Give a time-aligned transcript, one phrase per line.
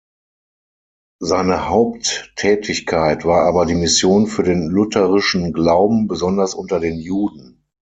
[1.19, 7.63] Seine Haupttätigkeit war aber die Mission für den lutherischen Glauben besonders unter den Juden.